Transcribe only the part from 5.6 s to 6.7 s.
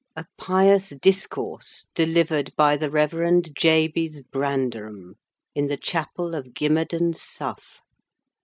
the Chapel of